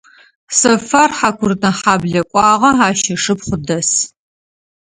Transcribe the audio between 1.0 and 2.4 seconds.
Хьакурынэхьаблэ